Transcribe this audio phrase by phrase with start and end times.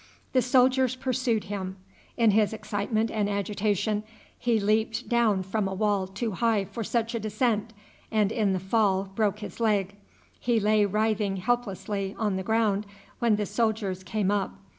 [0.33, 1.77] The soldiers pursued him.
[2.17, 4.01] In his excitement and agitation
[4.35, 7.71] he leaped down from a wall too high for such a descent,
[8.09, 9.93] and, in his fall, broke his leg.
[10.39, 12.87] He lay writhing helplessly on the ground
[13.19, 14.55] when the soldiers came up.